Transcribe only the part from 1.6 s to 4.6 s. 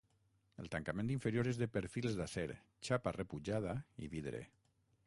de perfils d'acer, xapa repujada i vidre.